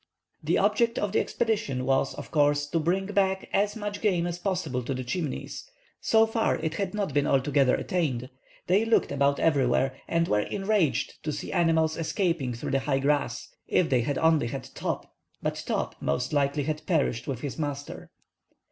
[0.43, 4.39] The object of the expedition was, of course, to bring back as much game as
[4.39, 5.69] possible to the Chimneys.
[5.99, 8.31] So far it had not been altogether attained.
[8.65, 13.47] They looked about everywhere, and were enraged to see animals escaping through the high grass.
[13.67, 15.13] If they had only had Top!
[15.43, 18.09] But Top, most likely, had perished with his master.